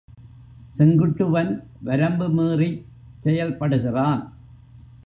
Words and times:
செங்குட்டுவன் 0.77 1.51
வரம்பு 1.81 2.27
மீறிச் 2.29 2.81
செயல்படுகின்றான். 3.23 4.21